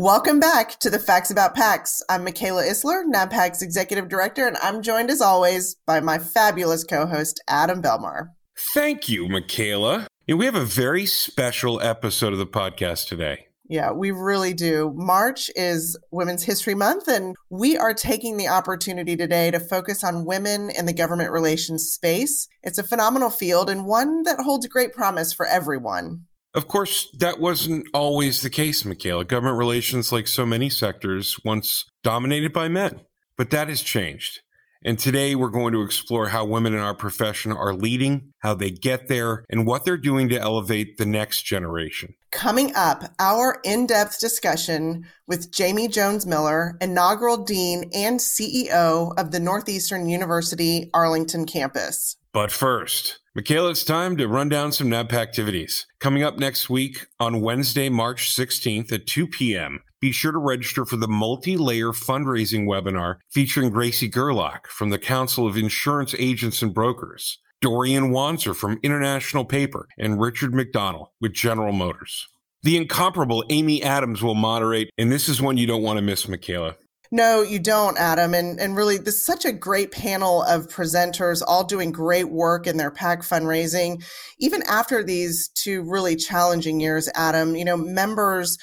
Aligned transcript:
Welcome 0.00 0.40
back 0.40 0.78
to 0.78 0.88
the 0.88 0.98
Facts 0.98 1.30
About 1.30 1.54
PACs. 1.54 2.00
I'm 2.08 2.24
Michaela 2.24 2.62
Isler, 2.62 3.04
NABPAC's 3.04 3.60
Executive 3.60 4.08
Director, 4.08 4.46
and 4.46 4.56
I'm 4.62 4.80
joined 4.80 5.10
as 5.10 5.20
always 5.20 5.74
by 5.84 6.00
my 6.00 6.16
fabulous 6.18 6.84
co 6.84 7.04
host, 7.04 7.38
Adam 7.48 7.82
Belmar. 7.82 8.30
Thank 8.56 9.10
you, 9.10 9.28
Michaela. 9.28 10.06
And 10.26 10.38
we 10.38 10.46
have 10.46 10.54
a 10.54 10.64
very 10.64 11.04
special 11.04 11.82
episode 11.82 12.32
of 12.32 12.38
the 12.38 12.46
podcast 12.46 13.08
today. 13.08 13.48
Yeah, 13.68 13.92
we 13.92 14.10
really 14.10 14.54
do. 14.54 14.90
March 14.96 15.50
is 15.54 15.98
Women's 16.10 16.44
History 16.44 16.74
Month, 16.74 17.06
and 17.06 17.36
we 17.50 17.76
are 17.76 17.92
taking 17.92 18.38
the 18.38 18.48
opportunity 18.48 19.16
today 19.16 19.50
to 19.50 19.60
focus 19.60 20.02
on 20.02 20.24
women 20.24 20.70
in 20.70 20.86
the 20.86 20.94
government 20.94 21.30
relations 21.30 21.90
space. 21.90 22.48
It's 22.62 22.78
a 22.78 22.82
phenomenal 22.82 23.28
field 23.28 23.68
and 23.68 23.84
one 23.84 24.22
that 24.22 24.40
holds 24.40 24.66
great 24.66 24.94
promise 24.94 25.34
for 25.34 25.44
everyone. 25.44 26.24
Of 26.54 26.66
course, 26.66 27.08
that 27.18 27.38
wasn't 27.38 27.86
always 27.94 28.42
the 28.42 28.50
case, 28.50 28.84
Michaela. 28.84 29.24
Government 29.24 29.58
relations, 29.58 30.10
like 30.10 30.26
so 30.26 30.44
many 30.44 30.68
sectors, 30.68 31.38
once 31.44 31.84
dominated 32.02 32.52
by 32.52 32.68
men. 32.68 33.02
But 33.36 33.50
that 33.50 33.68
has 33.68 33.82
changed. 33.82 34.40
And 34.82 34.98
today 34.98 35.34
we're 35.34 35.50
going 35.50 35.74
to 35.74 35.82
explore 35.82 36.28
how 36.28 36.46
women 36.46 36.72
in 36.72 36.80
our 36.80 36.94
profession 36.94 37.52
are 37.52 37.74
leading, 37.74 38.32
how 38.38 38.54
they 38.54 38.70
get 38.70 39.08
there, 39.08 39.44
and 39.50 39.66
what 39.66 39.84
they're 39.84 39.98
doing 39.98 40.30
to 40.30 40.40
elevate 40.40 40.96
the 40.96 41.04
next 41.04 41.42
generation. 41.42 42.14
Coming 42.32 42.74
up, 42.74 43.04
our 43.18 43.60
in 43.62 43.86
depth 43.86 44.20
discussion 44.20 45.06
with 45.26 45.52
Jamie 45.52 45.88
Jones 45.88 46.26
Miller, 46.26 46.78
inaugural 46.80 47.44
dean 47.44 47.90
and 47.94 48.18
CEO 48.18 49.12
of 49.18 49.32
the 49.32 49.40
Northeastern 49.40 50.08
University 50.08 50.88
Arlington 50.94 51.44
campus. 51.44 52.16
But 52.32 52.50
first, 52.50 53.19
Michaela, 53.32 53.70
it's 53.70 53.84
time 53.84 54.16
to 54.16 54.26
run 54.26 54.48
down 54.48 54.72
some 54.72 54.88
NAB 54.88 55.12
activities. 55.12 55.86
Coming 56.00 56.24
up 56.24 56.38
next 56.38 56.68
week 56.68 57.06
on 57.20 57.40
Wednesday, 57.40 57.88
March 57.88 58.34
16th 58.34 58.90
at 58.90 59.06
2 59.06 59.28
p.m., 59.28 59.84
be 60.00 60.10
sure 60.10 60.32
to 60.32 60.38
register 60.38 60.84
for 60.84 60.96
the 60.96 61.06
multi-layer 61.06 61.92
fundraising 61.92 62.66
webinar 62.66 63.18
featuring 63.30 63.70
Gracie 63.70 64.08
Gerlach 64.08 64.66
from 64.66 64.90
the 64.90 64.98
Council 64.98 65.46
of 65.46 65.56
Insurance 65.56 66.12
Agents 66.18 66.60
and 66.60 66.74
Brokers, 66.74 67.38
Dorian 67.60 68.10
Wanzer 68.10 68.56
from 68.56 68.80
International 68.82 69.44
Paper, 69.44 69.86
and 69.96 70.20
Richard 70.20 70.52
McDonald 70.52 71.06
with 71.20 71.32
General 71.32 71.72
Motors. 71.72 72.26
The 72.64 72.76
incomparable 72.76 73.44
Amy 73.48 73.80
Adams 73.80 74.24
will 74.24 74.34
moderate, 74.34 74.90
and 74.98 75.12
this 75.12 75.28
is 75.28 75.40
one 75.40 75.56
you 75.56 75.68
don't 75.68 75.84
want 75.84 75.98
to 75.98 76.02
miss, 76.02 76.26
Michaela. 76.26 76.74
No, 77.12 77.42
you 77.42 77.58
don't, 77.58 77.98
Adam. 77.98 78.34
And 78.34 78.60
and 78.60 78.76
really, 78.76 78.96
this 78.96 79.16
is 79.16 79.26
such 79.26 79.44
a 79.44 79.52
great 79.52 79.90
panel 79.90 80.42
of 80.42 80.68
presenters, 80.68 81.42
all 81.44 81.64
doing 81.64 81.90
great 81.90 82.30
work 82.30 82.66
in 82.66 82.76
their 82.76 82.90
PAC 82.90 83.22
fundraising. 83.22 84.04
Even 84.38 84.62
after 84.68 85.02
these 85.02 85.48
two 85.48 85.82
really 85.82 86.14
challenging 86.14 86.78
years, 86.80 87.08
Adam, 87.14 87.56
you 87.56 87.64
know, 87.64 87.76
members. 87.76 88.58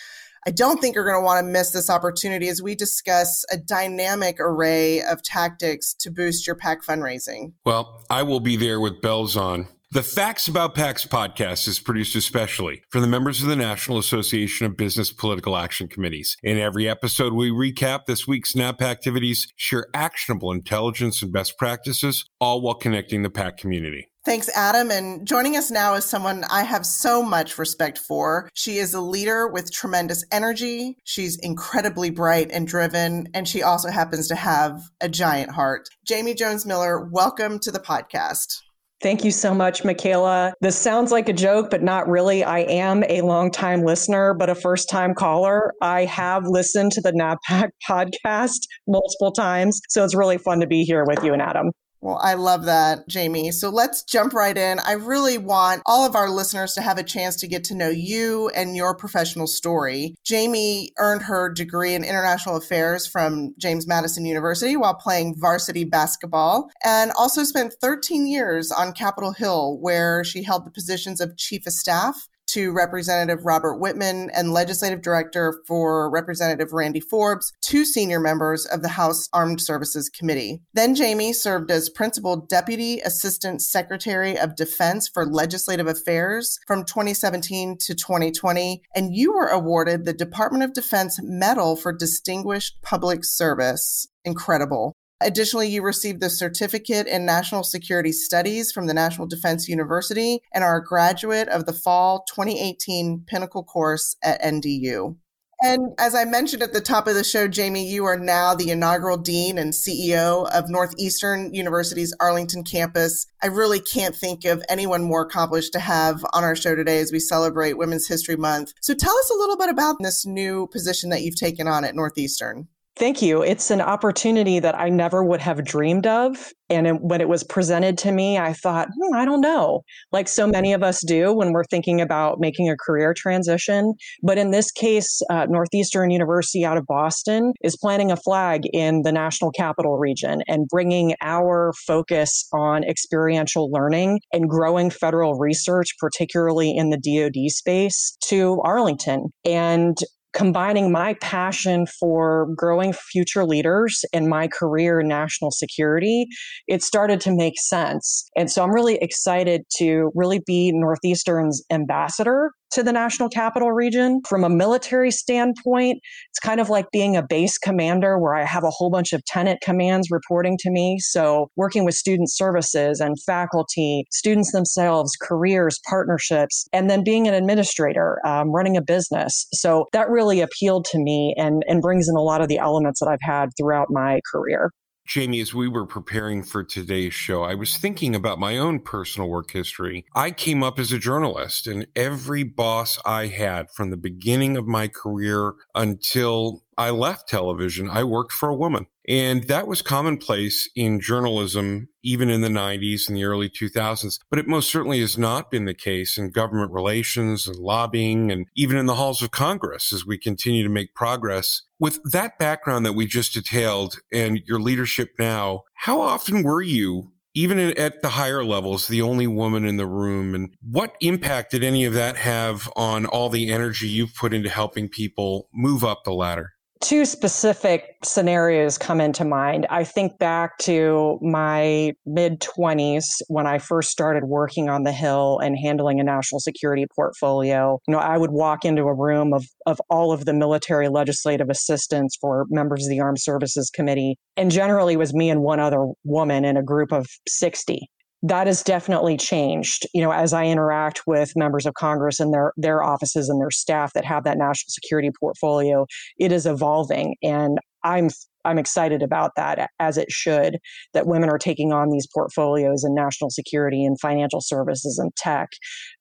I 0.45 0.52
don't 0.52 0.80
think 0.80 0.95
are 0.95 1.03
going 1.03 1.22
to 1.22 1.25
want 1.25 1.45
to 1.45 1.52
miss 1.52 1.72
this 1.72 1.90
opportunity 1.90 2.48
as 2.48 2.62
we 2.62 2.73
discuss 2.73 3.44
a 3.52 3.58
dynamic 3.58 4.40
array 4.40 5.02
of 5.02 5.22
tactics 5.22 5.94
to 5.95 6.09
boost 6.09 6.48
your 6.48 6.56
PAC 6.56 6.86
fundraising. 6.86 7.52
Well, 7.66 8.02
I 8.09 8.23
will 8.23 8.40
be 8.40 8.56
there 8.56 8.80
with 8.80 9.02
bells 9.02 9.36
on. 9.36 9.68
The 9.90 10.04
Facts 10.04 10.50
About 10.50 10.76
PACs 10.76 11.08
podcast 11.08 11.66
is 11.66 11.80
produced 11.80 12.14
especially 12.18 12.84
for 12.90 13.00
the 13.00 13.08
members 13.08 13.42
of 13.42 13.48
the 13.48 13.56
National 13.56 13.98
Association 13.98 14.66
of 14.66 14.76
Business 14.76 15.14
Political 15.14 15.56
Action 15.56 15.88
Committees. 15.88 16.36
In 16.44 16.58
every 16.58 16.90
episode, 16.90 17.32
we 17.32 17.52
recap 17.52 18.06
this 18.06 18.28
week's 18.28 18.54
NAP 18.54 18.82
activities, 18.82 19.48
share 19.56 19.88
actionable 19.94 20.52
intelligence 20.52 21.22
and 21.22 21.32
best 21.32 21.58
practices, 21.58 22.26
all 22.42 22.60
while 22.60 22.74
connecting 22.74 23.24
the 23.24 23.30
PAC 23.30 23.56
community. 23.56 24.10
Thanks, 24.26 24.50
Adam. 24.58 24.92
And 24.92 25.26
joining 25.26 25.56
us 25.56 25.72
now 25.72 25.94
is 25.94 26.04
someone 26.04 26.44
I 26.52 26.64
have 26.64 26.86
so 26.86 27.24
much 27.24 27.58
respect 27.58 27.98
for. 27.98 28.50
She 28.56 28.80
is 28.80 28.94
a 28.94 29.00
leader 29.00 29.48
with 29.48 29.72
tremendous 29.72 30.26
energy. 30.34 30.98
She's 31.06 31.38
incredibly 31.38 32.09
bright 32.09 32.50
and 32.52 32.68
driven, 32.68 33.30
and 33.34 33.47
she 33.47 33.64
also 33.64 33.90
happens 33.90 34.28
to 34.28 34.36
have 34.36 34.81
a 35.00 35.08
giant 35.08 35.52
heart. 35.52 35.88
Jamie 36.06 36.34
Jones 36.34 36.66
Miller, 36.66 37.08
welcome 37.09 37.58
to 37.59 37.72
the 37.72 37.80
podcast. 37.80 38.64
Thank 39.00 39.24
you 39.24 39.30
so 39.30 39.53
much, 39.53 39.84
Michaela. 39.84 40.53
This 40.59 40.75
sounds 40.75 41.12
like 41.12 41.30
a 41.30 41.34
joke, 41.34 41.69
but 41.69 41.84
not 41.84 42.08
really. 42.08 42.44
I 42.44 42.59
am 42.62 43.03
a 43.08 43.22
longtime 43.22 43.84
listener, 43.84 44.34
but 44.34 44.50
a 44.50 44.56
first 44.56 44.90
time 44.90 45.13
caller. 45.13 45.72
I 45.84 46.06
have 46.06 46.47
listened 46.47 46.94
to 46.94 47.02
the 47.02 47.12
NABPAC 47.12 47.69
podcast 47.88 48.59
multiple 48.88 49.31
times. 49.31 49.80
So 49.90 50.03
it's 50.03 50.16
really 50.16 50.40
fun 50.40 50.59
to 50.62 50.68
be 50.68 50.84
here 50.84 51.06
with 51.06 51.24
you 51.24 51.31
and 51.31 51.44
Adam. 51.44 51.72
Well, 52.02 52.19
I 52.22 52.35
love 52.35 52.66
that, 52.66 53.08
Jamie. 53.08 53.52
So 53.52 53.69
let's 53.69 54.03
jump 54.03 54.34
right 54.34 54.56
in. 54.56 54.80
I 54.80 54.94
really 54.94 55.38
want 55.38 55.81
all 55.85 56.06
of 56.06 56.16
our 56.16 56.30
listeners 56.30 56.74
to 56.74 56.81
have 56.81 56.97
a 56.97 57.03
chance 57.03 57.35
to 57.38 57.47
get 57.47 57.63
to 57.66 57.75
know 57.75 57.90
you 57.90 58.50
and 58.50 58.75
your 58.75 58.96
professional 58.96 59.47
story. 59.47 60.16
Jamie 60.24 60.91
earned 61.00 61.24
her 61.24 61.50
degree 61.50 61.96
in 61.96 62.03
international 62.03 62.56
affairs 62.56 63.08
from 63.08 63.56
James 63.58 63.88
Madison 63.88 64.25
University 64.25 64.78
while 64.78 64.94
playing 64.94 65.35
varsity 65.38 65.85
basketball 65.85 66.69
and 66.84 67.12
also 67.18 67.44
spent 67.44 67.74
13 67.81 68.28
years 68.28 68.72
on 68.72 68.94
Capitol 68.94 69.34
Hill, 69.34 69.78
where 69.79 70.24
she 70.24 70.44
held 70.44 70.66
the 70.66 70.72
positions 70.72 71.19
of 71.19 71.35
chief 71.35 71.66
of 71.66 71.74
staff 71.74 72.28
to 72.47 72.72
Representative 72.72 73.46
Robert 73.46 73.80
Wittman 73.80 74.30
and 74.34 74.52
Legislative 74.52 75.02
Director 75.02 75.62
for 75.68 76.09
Representative 76.09 76.74
Randy 76.74 77.00
Forbes, 77.00 77.53
two 77.62 77.85
senior 77.85 78.19
members 78.19 78.66
of 78.66 78.81
the 78.81 78.90
House 78.90 79.30
Armed 79.34 79.62
Services 79.62 80.09
Committee. 80.09 80.62
Then 80.74 80.96
Jamie 80.96 81.34
served 81.34 81.72
as 81.72 81.90
Principal 81.90 82.38
Deputy 82.38 83.00
Assistant 83.02 83.62
Secretary 83.62 84.38
of 84.38 84.56
Defense 84.56 85.08
for 85.08 85.25
Legislative 85.25 85.88
Affairs 85.88 86.59
from 86.66 86.84
2017 86.84 87.78
to 87.80 87.96
2020, 87.96 88.81
and 88.96 89.16
you 89.16 89.34
were 89.34 89.47
awarded 89.47 90.06
the 90.06 90.14
Department 90.14 90.64
of 90.64 90.74
Defense 90.74 91.19
Medal 91.22 91.75
for 91.75 91.94
Distinguished 91.94 92.81
Public 92.81 93.24
Service. 93.24 94.08
Incredible. 94.25 94.96
Additionally, 95.22 95.67
you 95.67 95.81
received 95.81 96.22
the 96.22 96.29
certificate 96.29 97.07
in 97.07 97.25
national 97.25 97.63
security 97.63 98.11
studies 98.11 98.72
from 98.72 98.85
the 98.85 98.94
National 98.94 99.28
Defense 99.28 99.67
University 99.67 100.41
and 100.53 100.63
are 100.63 100.78
a 100.78 100.83
graduate 100.83 101.47
of 101.47 101.66
the 101.66 101.73
fall 101.73 102.23
2018 102.29 103.23
Pinnacle 103.28 103.63
course 103.63 104.16
at 104.23 104.41
NDU. 104.41 105.16
And 105.59 105.94
as 105.97 106.13
I 106.13 106.23
mentioned 106.23 106.61
at 106.61 106.73
the 106.73 106.81
top 106.81 107.07
of 107.07 107.16
the 107.16 107.23
show, 107.23 107.47
Jamie, 107.47 107.89
you 107.89 108.05
are 108.05 108.19
now 108.19 108.53
the 108.53 108.69
inaugural 108.69 109.17
dean 109.17 109.57
and 109.57 109.73
CEO 109.73 110.47
of 110.51 110.69
Northeastern 110.69 111.51
University's 111.51 112.16
Arlington 112.19 112.63
campus. 112.63 113.25
I 113.41 113.47
really 113.47 113.79
can't 113.79 114.16
think 114.16 114.45
of 114.45 114.63
anyone 114.69 115.03
more 115.03 115.23
accomplished 115.23 115.73
to 115.73 115.79
have 115.79 116.23
on 116.34 116.44
our 116.44 116.55
show 116.55 116.75
today 116.75 116.99
as 116.99 117.11
we 117.11 117.19
celebrate 117.19 117.79
Women's 117.79 118.07
History 118.07 118.35
Month. 118.35 118.73
So 118.81 118.94
tell 118.94 119.17
us 119.17 119.31
a 119.31 119.38
little 119.38 119.57
bit 119.57 119.69
about 119.69 119.95
this 119.99 120.28
new 120.28 120.67
position 120.67 121.09
that 121.09 121.23
you've 121.23 121.39
taken 121.39 121.67
on 121.67 121.84
at 121.84 121.95
Northeastern. 121.95 122.67
Thank 122.97 123.22
you. 123.22 123.44
It's 123.44 123.69
an 123.69 123.80
opportunity 123.80 124.58
that 124.58 124.74
I 124.74 124.90
never 124.90 125.24
would 125.24 125.40
have 125.40 125.63
dreamed 125.63 126.08
of. 126.08 126.52
And 126.68 127.00
when 127.00 127.22
it 127.22 127.30
was 127.30 127.44
presented 127.44 127.96
to 128.00 128.12
me, 128.12 128.40
I 128.40 128.53
thought, 128.53 128.88
hmm, 128.88 129.16
I 129.16 129.24
don't 129.24 129.40
know, 129.40 129.84
like 130.12 130.28
so 130.28 130.47
many 130.47 130.74
of 130.74 130.81
us 130.81 131.02
do 131.06 131.31
when 131.31 131.52
we're 131.52 131.63
thinking 131.66 132.02
about 132.02 132.40
making 132.40 132.69
a 132.69 132.75
career 132.75 133.13
transition. 133.16 133.94
But 134.24 134.40
in 134.40 134.50
this 134.50 134.72
case, 134.72 135.22
uh, 135.30 135.46
Northeastern 135.47 136.09
University 136.09 136.66
out 136.66 136.75
of 136.75 136.88
Boston 136.88 137.53
is 137.62 137.78
planting 137.78 138.12
a 138.12 138.18
flag 138.18 138.63
in 138.74 139.03
the 139.03 139.12
national 139.12 139.52
capital 139.52 139.97
region 140.00 140.41
and 140.47 140.68
bringing 140.68 141.14
our 141.22 141.74
focus 141.85 142.47
on 142.52 142.84
experiential 142.84 143.69
learning 143.72 144.22
and 144.34 144.50
growing 144.50 144.90
federal 144.90 145.35
research, 145.35 145.90
particularly 146.00 146.75
in 146.75 146.90
the 146.90 146.97
DoD 146.97 147.52
space, 147.52 148.18
to 148.25 148.59
Arlington. 148.64 149.28
And 149.46 149.97
combining 150.38 150.92
my 150.92 151.16
passion 151.16 151.88
for 152.00 152.48
growing 152.56 152.94
future 152.94 153.44
leaders 153.44 154.06
and 154.14 154.28
my 154.28 154.48
career 154.48 155.00
in 155.00 155.08
national 155.08 155.50
security, 155.50 156.28
it 156.68 156.84
started 156.84 157.20
to 157.20 157.36
make 157.36 157.56
sense. 157.59 158.30
And 158.38 158.52
so 158.52 158.64
I'm 158.64 158.72
really 158.72 159.00
excited 159.02 159.64
to 159.78 160.11
really 160.14 160.40
be 160.46 160.72
Northeastern's 160.76 161.64
ambassador 161.72 162.52
to 162.72 162.84
the 162.84 162.91
national 162.91 163.29
capital 163.29 163.72
region. 163.72 164.22
From 164.28 164.43
a 164.43 164.49
military 164.49 165.11
standpoint, 165.11 165.99
it's 166.29 166.40
kind 166.40 166.59
of 166.59 166.69
like 166.69 166.85
being 166.91 167.16
a 167.16 167.23
base 167.23 167.58
commander 167.58 168.17
where 168.19 168.35
I 168.35 168.43
have 168.43 168.64
a 168.64 168.69
whole 168.69 168.90
bunch 168.90 169.14
of 169.14 169.23
tenant 169.25 169.61
commands 169.61 170.09
reporting 170.11 170.58
to 170.59 170.72
me. 170.72 170.99
So, 170.99 171.49
working 171.55 171.85
with 171.85 171.96
student 171.96 172.31
services 172.31 172.99
and 172.99 173.16
faculty, 173.23 174.05
students 174.11 174.52
themselves, 174.52 175.14
careers, 175.22 175.79
partnerships, 175.90 176.67
and 176.73 176.90
then 176.90 177.03
being 177.03 177.28
an 177.28 177.34
administrator, 177.34 178.19
um, 178.25 178.52
running 178.52 178.78
a 178.78 178.81
business. 178.81 179.47
So, 179.53 179.85
that 179.93 180.09
really 180.09 180.41
appealed 180.41 180.85
to 180.91 180.99
me 180.99 181.34
and, 181.37 181.63
and 181.67 181.81
brings 181.81 182.08
in 182.09 182.16
a 182.16 182.22
lot 182.22 182.41
of 182.41 182.47
the 182.47 182.58
elements 182.58 182.99
that 182.99 183.08
I've 183.08 183.20
had 183.22 183.49
throughout 183.58 183.87
my 183.90 184.20
career. 184.31 184.72
Jamie, 185.08 185.40
as 185.40 185.54
we 185.54 185.70
were 185.70 185.86
preparing 185.86 186.44
for 186.44 186.66
today's 186.66 187.14
show, 187.14 187.44
I 187.44 187.56
was 187.56 187.78
thinking 187.78 188.14
about 188.14 188.40
my 188.40 188.58
own 188.58 188.82
personal 188.82 189.30
work 189.30 189.52
history. 189.52 190.06
I 190.14 190.32
came 190.32 190.62
up 190.62 190.78
as 190.80 190.92
a 190.92 191.00
journalist, 191.00 191.66
and 191.66 191.88
every 191.96 192.44
boss 192.44 193.00
I 193.06 193.28
had 193.28 193.72
from 193.72 193.90
the 193.90 193.98
beginning 193.98 194.58
of 194.58 194.68
my 194.68 194.90
career 194.90 195.54
until 195.74 196.64
I 196.78 196.91
left 196.91 197.28
television, 197.28 197.90
I 197.90 198.03
worked 198.03 198.32
for 198.32 198.50
a 198.50 198.56
woman. 198.56 198.88
And 199.08 199.46
that 199.47 199.68
was 199.68 199.82
commonplace 199.82 200.70
in 200.76 201.00
journalism, 201.00 201.88
even 202.03 202.29
in 202.29 202.41
the 202.41 202.50
90s 202.50 203.08
and 203.08 203.16
the 203.16 203.24
early 203.24 203.50
2000s. 203.50 204.20
But 204.29 204.40
it 204.40 204.47
most 204.47 204.70
certainly 204.70 205.00
has 205.00 205.18
not 205.18 205.50
been 205.50 205.66
the 205.66 205.74
case 205.74 206.18
in 206.18 206.32
government 206.32 206.72
relations 206.72 207.47
and 207.47 207.56
lobbying 207.56 208.32
and 208.32 208.47
even 208.56 208.76
in 208.78 208.85
the 208.85 208.96
halls 208.96 209.22
of 209.22 209.32
Congress 209.32 209.94
as 209.94 210.06
we 210.06 210.18
continue 210.18 210.62
to 210.64 210.70
make 210.70 210.94
progress. 210.94 211.64
With 211.79 212.02
that 212.12 212.38
background 212.38 212.85
that 212.85 212.94
we 212.94 213.06
just 213.06 213.34
detailed 213.34 214.00
and 214.12 214.41
your 214.46 214.59
leadership 214.59 215.12
now, 215.18 215.64
how 215.73 216.02
often 216.02 216.44
were 216.44 216.62
you 216.62 217.12
even 217.34 217.59
at 217.59 218.02
the 218.02 218.09
higher 218.09 218.44
levels, 218.44 218.88
the 218.88 219.03
only 219.03 219.28
woman 219.28 219.64
in 219.64 219.78
the 219.78 219.85
room. 219.85 220.34
And 220.34 220.56
what 220.64 220.96
impact 221.02 221.52
did 221.52 221.64
any 221.64 221.85
of 221.85 221.94
that 221.94 222.18
have 222.18 222.68
on 222.76 223.06
all 223.06 223.30
the 223.30 223.52
energy 223.52 223.88
you've 223.88 224.16
put 224.16 224.34
into 224.34 224.50
helping 224.50 224.90
people 224.90 225.47
move 225.53 225.84
up 225.84 226.03
the 226.03 226.14
ladder? 226.14 226.53
Two 226.82 227.06
specific 227.06 227.96
scenarios 228.03 228.78
come 228.78 229.02
into 229.02 229.26
mind. 229.26 229.66
I 229.70 229.84
think 229.84 230.18
back 230.20 230.58
to 230.59 231.20
my 231.22 231.94
mid 232.06 232.40
20s 232.41 233.03
when 233.28 233.47
I 233.47 233.58
first 233.58 233.90
started 233.90 234.26
working 234.26 234.70
on 234.70 234.84
the 234.84 234.91
Hill 234.91 235.40
and 235.40 235.58
handling 235.58 236.00
a 236.00 236.03
national 236.03 236.40
security 236.40 236.85
portfolio. 236.96 237.79
You 237.88 237.94
know, 237.94 238.00
I 238.00 238.18
would 238.18 238.32
walk 238.32 238.66
into 238.66 238.84
a 238.84 238.94
room 238.94 239.34
of, 239.34 239.46
of 239.66 239.79
all 239.90 240.12
of 240.12 240.26
the 240.26 240.34
military 240.34 240.90
legislative 240.90 241.50
assistants 241.50 242.18
for 242.20 242.46
members 242.50 242.85
of 242.85 242.90
the 242.90 243.00
Armed 243.00 243.20
Services 243.20 243.70
Committee, 243.70 244.18
and 244.35 244.52
generally 244.52 244.97
was 244.97 245.14
me 245.14 245.30
and 245.30 245.41
one 245.41 245.59
other 245.59 245.85
woman 246.03 246.46
in 246.46 246.58
a 246.58 246.64
group 246.64 246.91
of 246.91 247.08
60 247.28 247.90
that 248.23 248.47
has 248.47 248.64
definitely 248.64 249.16
changed 249.16 249.85
you 249.93 250.02
know 250.02 250.11
as 250.11 250.34
i 250.34 250.46
interact 250.46 251.02
with 251.05 251.34
members 251.35 251.66
of 251.66 251.73
congress 251.75 252.19
and 252.19 252.34
their 252.34 252.52
their 252.58 252.84
offices 252.84 253.29
and 253.29 253.40
their 253.40 253.52
staff 253.52 253.93
that 253.93 254.05
have 254.05 254.23
that 254.23 254.37
national 254.37 254.69
security 254.69 255.11
portfolio 255.19 255.85
it 256.17 256.31
is 256.31 256.46
evolving. 256.46 257.15
And 257.22 257.60
i'm 257.84 258.10
I'm 258.48 258.58
excited 258.58 259.03
about 259.03 259.32
that, 259.36 259.70
as 259.79 259.98
it 259.98 260.12
should, 260.12 260.58
that 260.94 261.08
women 261.08 261.29
are 261.29 261.38
taking 261.38 261.74
on 261.74 261.89
these 261.89 262.08
portfolios 262.12 262.84
in 262.84 262.96
national 262.96 263.29
security 263.29 263.86
and 263.86 264.00
financial 264.00 264.41
services 264.41 264.98
and 264.98 265.15
tech. 265.15 265.50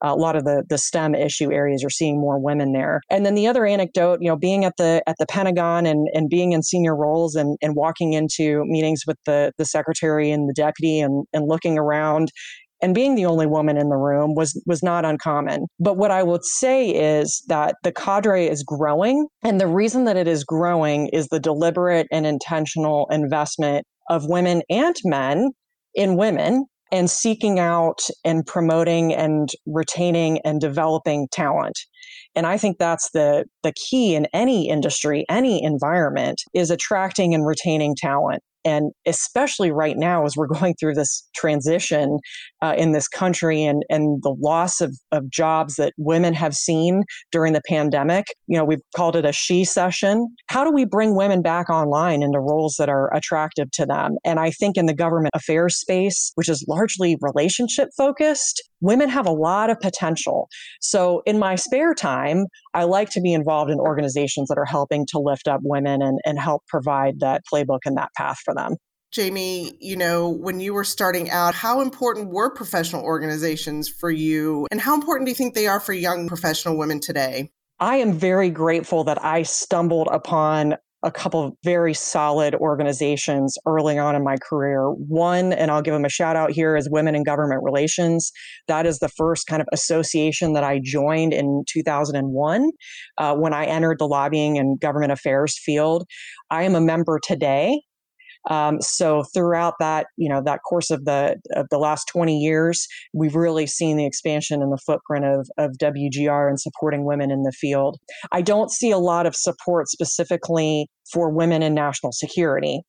Uh, 0.04 0.12
a 0.12 0.16
lot 0.16 0.36
of 0.36 0.44
the 0.44 0.64
the 0.68 0.78
STEM 0.78 1.14
issue 1.14 1.52
areas 1.52 1.84
are 1.84 1.90
seeing 1.90 2.20
more 2.20 2.38
women 2.38 2.72
there. 2.72 3.00
And 3.10 3.26
then 3.26 3.34
the 3.34 3.46
other 3.46 3.66
anecdote, 3.66 4.18
you 4.22 4.28
know, 4.28 4.36
being 4.36 4.64
at 4.64 4.76
the 4.78 5.02
at 5.06 5.16
the 5.18 5.26
Pentagon 5.26 5.86
and 5.86 6.08
and 6.14 6.28
being 6.28 6.52
in 6.52 6.62
senior 6.62 6.96
roles 6.96 7.34
and 7.34 7.56
and 7.60 7.74
walking 7.74 8.12
into 8.12 8.64
meetings 8.66 9.02
with 9.06 9.18
the 9.26 9.52
the 9.58 9.64
secretary 9.64 10.30
and 10.30 10.48
the 10.48 10.54
deputy 10.54 11.00
and 11.00 11.26
and 11.32 11.48
looking 11.48 11.78
around 11.78 12.30
and 12.86 12.94
being 12.94 13.16
the 13.16 13.26
only 13.26 13.48
woman 13.48 13.76
in 13.76 13.88
the 13.88 13.96
room 13.96 14.36
was 14.36 14.62
was 14.64 14.80
not 14.80 15.04
uncommon. 15.04 15.66
But 15.80 15.96
what 15.96 16.12
i 16.12 16.22
would 16.22 16.44
say 16.44 16.90
is 16.90 17.42
that 17.48 17.74
the 17.82 17.90
cadre 17.90 18.46
is 18.46 18.62
growing 18.62 19.26
and 19.42 19.60
the 19.60 19.66
reason 19.66 20.04
that 20.04 20.16
it 20.16 20.28
is 20.28 20.44
growing 20.44 21.08
is 21.08 21.26
the 21.26 21.40
deliberate 21.40 22.06
and 22.12 22.24
intentional 22.24 23.08
investment 23.10 23.84
of 24.08 24.28
women 24.28 24.62
and 24.70 24.94
men 25.04 25.50
in 25.96 26.16
women 26.16 26.66
and 26.92 27.10
seeking 27.10 27.58
out 27.58 28.02
and 28.24 28.46
promoting 28.46 29.12
and 29.12 29.48
retaining 29.66 30.38
and 30.44 30.60
developing 30.60 31.26
talent. 31.32 31.76
And 32.36 32.46
i 32.46 32.56
think 32.56 32.78
that's 32.78 33.10
the 33.10 33.46
the 33.64 33.72
key 33.72 34.14
in 34.14 34.28
any 34.32 34.68
industry 34.68 35.24
any 35.28 35.60
environment 35.60 36.40
is 36.54 36.70
attracting 36.70 37.34
and 37.34 37.44
retaining 37.44 37.96
talent 37.96 38.44
and 38.66 38.90
especially 39.06 39.70
right 39.70 39.96
now 39.96 40.24
as 40.26 40.36
we're 40.36 40.46
going 40.46 40.74
through 40.78 40.94
this 40.94 41.26
transition 41.34 42.18
uh, 42.60 42.74
in 42.76 42.92
this 42.92 43.08
country 43.08 43.62
and, 43.62 43.84
and 43.88 44.22
the 44.22 44.34
loss 44.40 44.80
of, 44.80 44.94
of 45.12 45.30
jobs 45.30 45.76
that 45.76 45.92
women 45.96 46.34
have 46.34 46.54
seen 46.54 47.04
during 47.30 47.52
the 47.52 47.62
pandemic 47.68 48.26
you 48.48 48.58
know 48.58 48.64
we've 48.64 48.80
called 48.96 49.16
it 49.16 49.24
a 49.24 49.32
shecession. 49.32 50.28
How 50.48 50.64
do 50.64 50.72
we 50.72 50.84
bring 50.84 51.16
women 51.16 51.42
back 51.42 51.70
online 51.70 52.22
into 52.22 52.40
roles 52.40 52.74
that 52.78 52.88
are 52.88 53.14
attractive 53.14 53.70
to 53.72 53.86
them? 53.86 54.16
And 54.24 54.40
i 54.40 54.50
think 54.50 54.76
in 54.76 54.86
the 54.86 54.94
government 54.94 55.30
affairs 55.34 55.78
space 55.78 56.32
which 56.34 56.48
is 56.48 56.64
largely 56.68 57.16
relationship 57.20 57.90
focused 57.96 58.62
women 58.80 59.08
have 59.08 59.26
a 59.26 59.32
lot 59.32 59.70
of 59.70 59.80
potential. 59.80 60.48
So, 60.80 61.22
in 61.26 61.38
my 61.38 61.56
spare 61.56 61.94
time, 61.94 62.46
I 62.74 62.84
like 62.84 63.10
to 63.10 63.20
be 63.20 63.32
involved 63.32 63.70
in 63.70 63.78
organizations 63.78 64.48
that 64.48 64.58
are 64.58 64.64
helping 64.64 65.06
to 65.06 65.18
lift 65.18 65.48
up 65.48 65.60
women 65.62 66.02
and, 66.02 66.18
and 66.24 66.38
help 66.38 66.62
provide 66.68 67.20
that 67.20 67.42
playbook 67.52 67.80
and 67.84 67.96
that 67.96 68.10
path 68.16 68.38
for 68.44 68.54
them. 68.54 68.76
Jamie, 69.12 69.78
you 69.80 69.96
know, 69.96 70.28
when 70.28 70.60
you 70.60 70.74
were 70.74 70.84
starting 70.84 71.30
out, 71.30 71.54
how 71.54 71.80
important 71.80 72.30
were 72.30 72.50
professional 72.50 73.02
organizations 73.02 73.88
for 73.88 74.10
you? 74.10 74.66
And 74.70 74.80
how 74.80 74.94
important 74.94 75.26
do 75.26 75.30
you 75.30 75.36
think 75.36 75.54
they 75.54 75.66
are 75.66 75.80
for 75.80 75.92
young 75.92 76.28
professional 76.28 76.76
women 76.76 77.00
today? 77.00 77.50
I 77.78 77.96
am 77.96 78.12
very 78.12 78.50
grateful 78.50 79.04
that 79.04 79.22
I 79.22 79.42
stumbled 79.42 80.08
upon 80.10 80.76
a 81.02 81.10
couple 81.10 81.44
of 81.44 81.52
very 81.62 81.94
solid 81.94 82.54
organizations 82.54 83.56
early 83.66 83.98
on 83.98 84.16
in 84.16 84.24
my 84.24 84.36
career. 84.36 84.90
One, 84.90 85.52
and 85.52 85.70
I'll 85.70 85.82
give 85.82 85.94
them 85.94 86.04
a 86.04 86.10
shout 86.10 86.36
out 86.36 86.50
here, 86.50 86.76
is 86.76 86.88
Women 86.90 87.14
in 87.14 87.22
Government 87.22 87.62
Relations. 87.62 88.32
That 88.66 88.86
is 88.86 88.98
the 88.98 89.08
first 89.08 89.46
kind 89.46 89.60
of 89.60 89.68
association 89.72 90.54
that 90.54 90.64
I 90.64 90.80
joined 90.82 91.32
in 91.32 91.64
2001 91.68 92.70
uh, 93.18 93.34
when 93.36 93.52
I 93.52 93.66
entered 93.66 93.98
the 93.98 94.08
lobbying 94.08 94.58
and 94.58 94.80
government 94.80 95.12
affairs 95.12 95.58
field. 95.62 96.04
I 96.50 96.62
am 96.62 96.74
a 96.74 96.80
member 96.80 97.20
today 97.22 97.80
um, 98.50 98.80
so 98.80 99.24
throughout 99.34 99.74
that, 99.80 100.06
you 100.16 100.28
know, 100.28 100.40
that 100.42 100.60
course 100.68 100.90
of 100.90 101.04
the 101.04 101.36
of 101.54 101.66
the 101.70 101.78
last 101.78 102.06
20 102.08 102.38
years, 102.38 102.86
we've 103.12 103.34
really 103.34 103.66
seen 103.66 103.96
the 103.96 104.06
expansion 104.06 104.62
and 104.62 104.72
the 104.72 104.78
footprint 104.78 105.24
of, 105.24 105.48
of 105.58 105.72
WGR 105.78 106.48
and 106.48 106.60
supporting 106.60 107.04
women 107.04 107.30
in 107.30 107.42
the 107.42 107.52
field. 107.52 107.98
I 108.32 108.42
don't 108.42 108.70
see 108.70 108.90
a 108.90 108.98
lot 108.98 109.26
of 109.26 109.34
support 109.34 109.88
specifically 109.88 110.88
for 111.12 111.30
women 111.30 111.62
in 111.62 111.74
national 111.74 112.12
security. 112.12 112.82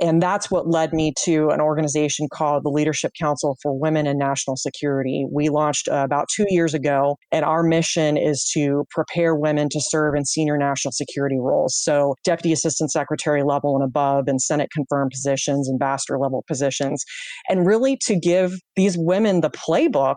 And 0.00 0.22
that's 0.22 0.50
what 0.50 0.68
led 0.68 0.92
me 0.92 1.12
to 1.24 1.48
an 1.50 1.60
organization 1.60 2.28
called 2.32 2.64
the 2.64 2.70
Leadership 2.70 3.12
Council 3.18 3.56
for 3.62 3.76
Women 3.76 4.06
in 4.06 4.16
National 4.16 4.56
Security. 4.56 5.26
We 5.30 5.48
launched 5.48 5.88
uh, 5.88 6.02
about 6.04 6.28
two 6.34 6.46
years 6.48 6.72
ago, 6.72 7.16
and 7.32 7.44
our 7.44 7.62
mission 7.62 8.16
is 8.16 8.48
to 8.54 8.84
prepare 8.90 9.34
women 9.34 9.68
to 9.70 9.80
serve 9.80 10.14
in 10.14 10.24
senior 10.24 10.56
national 10.56 10.92
security 10.92 11.38
roles. 11.40 11.76
So, 11.76 12.14
Deputy 12.24 12.52
Assistant 12.52 12.92
Secretary 12.92 13.42
level 13.42 13.74
and 13.74 13.84
above, 13.84 14.28
and 14.28 14.40
Senate 14.40 14.70
confirmed 14.72 15.10
positions, 15.10 15.68
ambassador 15.68 16.18
level 16.18 16.44
positions, 16.46 17.04
and 17.48 17.66
really 17.66 17.98
to 18.04 18.18
give 18.18 18.54
these 18.76 18.96
women 18.96 19.40
the 19.40 19.50
playbook 19.50 20.16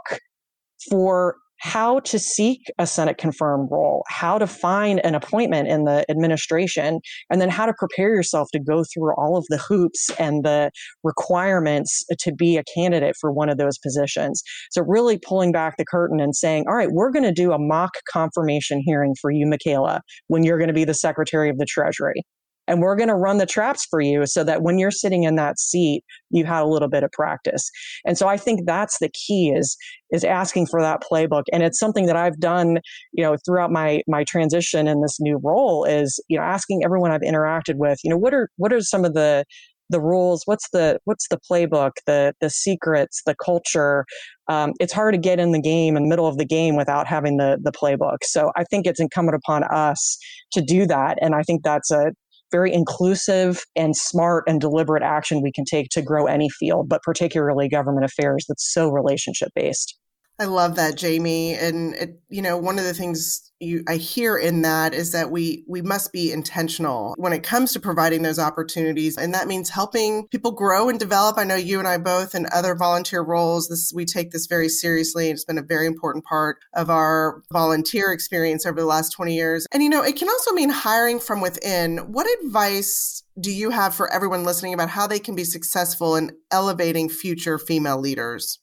for 0.90 1.36
how 1.62 2.00
to 2.00 2.18
seek 2.18 2.72
a 2.80 2.88
Senate 2.88 3.20
confirmed 3.20 3.70
role, 3.72 4.04
how 4.08 4.40
to 4.40 4.48
find 4.48 5.00
an 5.06 5.14
appointment 5.14 5.68
in 5.68 5.84
the 5.84 6.04
administration, 6.10 7.00
and 7.30 7.40
then 7.40 7.50
how 7.50 7.68
to 7.68 7.74
prepare 7.78 8.10
yourself 8.10 8.50
to 8.52 8.60
go 8.60 8.84
through 8.84 9.14
all 9.14 9.38
of 9.38 9.46
the 9.50 9.60
hoops 9.60 10.10
and 10.18 10.44
the 10.44 10.72
requirements 11.04 12.04
to 12.18 12.34
be 12.34 12.58
a 12.58 12.64
candidate 12.74 13.16
for 13.22 13.32
one 13.32 13.48
of 13.48 13.60
those 13.60 13.78
positions. 13.78 14.42
So, 14.72 14.82
really 14.82 15.20
pulling 15.20 15.52
back 15.52 15.78
the 15.78 15.86
curtain 15.86 16.20
and 16.20 16.36
saying, 16.36 16.66
all 16.68 16.76
right, 16.76 16.92
we're 16.92 17.12
going 17.12 17.26
to 17.26 17.32
do 17.32 17.52
a 17.52 17.60
mock 17.60 17.92
confirmation 18.12 18.82
hearing 18.84 19.14
for 19.22 19.30
you, 19.30 19.46
Michaela, 19.46 20.02
when 20.30 20.44
you're 20.44 20.58
going 20.58 20.68
to 20.68 20.74
be 20.74 20.84
the 20.84 20.96
Secretary 20.96 21.48
of 21.48 21.60
the 21.60 21.66
Treasury 21.66 22.24
and 22.68 22.82
we're 22.82 22.96
going 22.96 23.10
to 23.10 23.16
run 23.16 23.38
the 23.38 23.46
traps 23.46 23.86
for 23.90 24.02
you 24.02 24.26
so 24.26 24.44
that 24.44 24.62
when 24.62 24.78
you're 24.78 24.92
sitting 24.92 25.24
in 25.24 25.36
that 25.36 25.60
seat 25.60 26.04
you 26.30 26.46
had 26.46 26.64
a 26.64 26.68
little 26.68 26.88
bit 26.88 27.04
of 27.04 27.12
practice. 27.12 27.70
And 28.06 28.18
so 28.18 28.28
i 28.28 28.38
think 28.38 28.66
that's 28.66 29.00
the 29.00 29.10
key 29.10 29.52
is 29.56 29.78
is 30.12 30.24
asking 30.24 30.68
for 30.68 30.82
that 30.82 31.02
playbook. 31.02 31.44
And 31.54 31.64
it's 31.64 31.80
something 31.80 32.06
that 32.06 32.16
i've 32.16 32.40
done 32.40 32.80
you 33.14 33.24
know 33.24 33.38
throughout 33.46 33.72
my 33.72 34.02
my 34.08 34.24
transition 34.24 34.88
in 34.88 35.02
this 35.02 35.20
new 35.20 35.40
role 35.44 35.86
is 35.86 36.20
you 36.28 36.38
know 36.38 36.44
asking 36.44 36.82
everyone 36.84 37.12
i've 37.12 37.22
interacted 37.22 37.76
with 37.76 38.00
you 38.04 38.10
know 38.10 38.18
what 38.18 38.34
are 38.34 38.50
what 38.58 38.74
are 38.74 38.82
some 38.82 39.06
of 39.06 39.14
the 39.14 39.46
the 39.92 40.02
rules? 40.02 40.44
What's 40.46 40.70
the 40.70 41.00
what's 41.06 41.28
the 41.28 41.38
playbook? 41.38 41.92
The 42.08 42.34
the 42.42 42.50
secrets 42.50 43.22
the 43.26 43.36
culture? 43.36 44.06
Um, 44.48 44.72
it's 44.80 44.94
hard 44.94 45.14
to 45.14 45.20
get 45.20 45.40
in 45.40 45.52
the 45.52 45.62
game 45.62 45.96
in 45.96 46.04
the 46.04 46.10
middle 46.10 46.28
of 46.28 46.38
the 46.38 46.46
game 46.46 46.76
without 46.76 47.08
having 47.08 47.38
the 47.38 47.60
the 47.62 47.72
playbook. 47.72 48.18
So 48.24 48.52
i 48.56 48.64
think 48.64 48.88
it's 48.88 49.00
incumbent 49.00 49.36
upon 49.36 49.64
us 49.66 50.18
to 50.54 50.62
do 50.62 50.88
that. 50.88 51.18
And 51.22 51.36
i 51.36 51.44
think 51.44 51.64
that's 51.64 51.92
a 51.92 52.12
very 52.52 52.74
inclusive 52.74 53.64
and 53.76 53.96
smart 53.96 54.44
and 54.48 54.60
deliberate 54.60 55.04
action 55.04 55.42
we 55.42 55.52
can 55.52 55.66
take 55.66 55.90
to 55.90 56.02
grow 56.02 56.26
any 56.26 56.50
field, 56.50 56.90
but 56.90 57.02
particularly 57.04 57.70
government 57.70 58.06
affairs 58.06 58.46
that's 58.48 58.74
so 58.74 58.90
relationship 58.90 59.50
based. 59.56 59.98
I 60.42 60.46
love 60.46 60.76
that, 60.78 60.98
Jamie. 60.98 61.54
And 61.54 61.94
it, 61.94 62.20
you 62.28 62.42
know, 62.42 62.58
one 62.58 62.80
of 62.80 62.84
the 62.84 62.96
things 62.96 63.52
you, 63.60 63.84
I 63.88 63.98
hear 63.98 64.36
in 64.36 64.64
that 64.64 64.92
is 64.92 65.12
that 65.12 65.30
we 65.30 65.64
we 65.68 65.84
must 65.84 66.12
be 66.12 66.32
intentional 66.32 67.14
when 67.20 67.32
it 67.32 67.44
comes 67.44 67.74
to 67.74 67.80
providing 67.80 68.24
those 68.24 68.40
opportunities, 68.40 69.18
and 69.18 69.36
that 69.36 69.48
means 69.48 69.70
helping 69.70 70.28
people 70.30 70.52
grow 70.52 70.90
and 70.90 71.00
develop. 71.00 71.38
I 71.38 71.44
know 71.44 71.54
you 71.54 71.78
and 71.78 71.88
I 71.88 72.00
both, 72.00 72.34
in 72.34 72.48
other 72.52 72.74
volunteer 72.74 73.22
roles, 73.22 73.68
this 73.68 73.92
we 73.94 74.04
take 74.04 74.32
this 74.32 74.48
very 74.48 74.68
seriously. 74.68 75.30
It's 75.30 75.46
been 75.46 75.60
a 75.60 75.62
very 75.62 75.86
important 75.86 76.26
part 76.26 76.58
of 76.74 76.90
our 76.90 77.44
volunteer 77.54 78.12
experience 78.12 78.66
over 78.66 78.80
the 78.80 78.88
last 78.88 79.12
twenty 79.12 79.36
years. 79.36 79.68
And 79.72 79.84
you 79.84 79.90
know, 79.90 80.02
it 80.02 80.16
can 80.16 80.28
also 80.28 80.54
mean 80.54 80.70
hiring 80.70 81.20
from 81.20 81.40
within. 81.40 82.00
What 82.00 82.26
advice 82.44 83.22
do 83.40 83.52
you 83.52 83.70
have 83.70 83.94
for 83.94 84.12
everyone 84.12 84.44
listening 84.44 84.74
about 84.74 84.90
how 84.90 85.06
they 85.06 85.20
can 85.20 85.36
be 85.36 85.44
successful 85.44 86.16
in 86.16 86.36
elevating 86.50 87.10
future 87.10 87.60
female 87.60 88.00
leaders? 88.00 88.58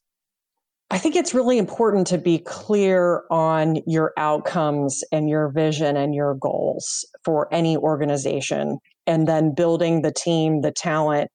I 0.90 0.97
think 0.97 1.16
it's 1.16 1.35
really 1.35 1.59
important 1.59 2.07
to 2.09 2.18
be 2.18 2.38
clear 2.38 3.25
on 3.30 3.76
your 3.87 4.12
outcomes 4.16 5.04
and 5.12 5.28
your 5.28 5.50
vision 5.50 5.97
and 5.99 6.14
your 6.14 6.35
goals 6.35 7.04
for 7.25 7.52
any 7.52 7.76
organization, 7.76 8.78
and 9.07 9.28
then 9.28 9.54
building 9.54 10.00
the 10.00 10.12
team, 10.12 10.62
the 10.62 10.73
talent 10.73 11.30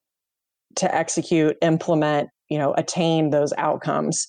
to 0.78 0.94
execute, 0.94 1.56
implement, 1.62 2.30
you 2.50 2.58
know, 2.58 2.74
attain 2.74 3.30
those 3.30 3.54
outcomes. 3.58 4.28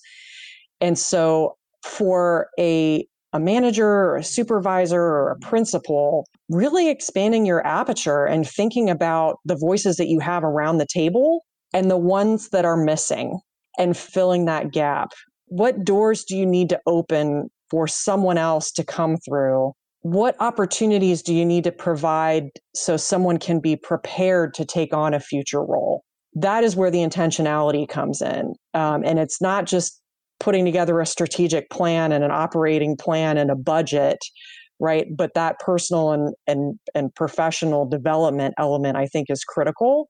And 0.79 0.97
so 0.97 1.55
for 1.83 2.49
a 2.59 3.07
a 3.33 3.39
manager 3.39 3.85
or 3.85 4.15
a 4.15 4.23
supervisor 4.23 5.01
or 5.01 5.31
a 5.31 5.39
principal, 5.39 6.25
really 6.49 6.89
expanding 6.89 7.45
your 7.45 7.65
aperture 7.67 8.23
and 8.25 8.47
thinking 8.47 8.89
about 8.89 9.39
the 9.43 9.57
voices 9.57 9.97
that 9.97 10.07
you 10.07 10.19
have 10.21 10.41
around 10.45 10.77
the 10.77 10.85
table 10.85 11.43
and 11.73 11.91
the 11.91 11.97
ones 11.97 12.49
that 12.49 12.63
are 12.63 12.77
missing 12.77 13.41
and 13.77 13.95
filling 13.95 14.45
that 14.45 14.71
gap. 14.71 15.11
What 15.47 15.83
doors 15.83 16.23
do 16.23 16.35
you 16.35 16.45
need 16.45 16.69
to 16.69 16.79
open 16.85 17.49
for 17.69 17.87
someone 17.87 18.37
else 18.37 18.71
to 18.73 18.83
come 18.83 19.17
through? 19.17 19.73
What 20.01 20.35
opportunities 20.39 21.21
do 21.21 21.33
you 21.33 21.45
need 21.45 21.63
to 21.63 21.71
provide 21.71 22.49
so 22.75 22.95
someone 22.97 23.37
can 23.37 23.59
be 23.59 23.75
prepared 23.75 24.53
to 24.55 24.65
take 24.65 24.93
on 24.93 25.13
a 25.13 25.19
future 25.19 25.63
role? 25.63 26.03
That 26.33 26.63
is 26.63 26.75
where 26.75 26.91
the 26.91 26.99
intentionality 26.99 27.87
comes 27.87 28.21
in. 28.21 28.53
Um, 28.73 29.03
and 29.03 29.17
it's 29.17 29.41
not 29.41 29.65
just 29.65 30.01
putting 30.39 30.65
together 30.65 30.99
a 30.99 31.05
strategic 31.05 31.69
plan 31.69 32.11
and 32.11 32.23
an 32.23 32.31
operating 32.31 32.97
plan 32.97 33.37
and 33.37 33.49
a 33.49 33.55
budget 33.55 34.19
right 34.79 35.07
but 35.15 35.33
that 35.33 35.57
personal 35.59 36.11
and 36.11 36.33
and 36.47 36.77
and 36.93 37.13
professional 37.15 37.85
development 37.85 38.53
element 38.57 38.97
i 38.97 39.05
think 39.05 39.29
is 39.29 39.43
critical 39.43 40.07